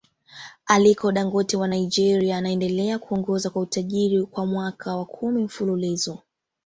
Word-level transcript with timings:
Aliko 0.65 1.11
Dangote 1.11 1.57
wa 1.57 1.67
Nigeria 1.67 2.37
anaendelea 2.37 2.99
kuongoza 2.99 3.49
kwa 3.49 3.61
utajiri 3.61 4.23
kwa 4.25 4.45
mwaka 4.45 4.95
wa 4.95 5.05
Kumi 5.05 5.43
mfululizo 5.43 6.19